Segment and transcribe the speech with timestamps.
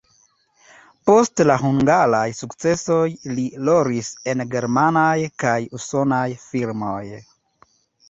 [1.09, 3.05] Post la hungaraj sukcesoj
[3.35, 5.15] li rolis en germanaj
[5.47, 7.01] kaj usonaj filmoj.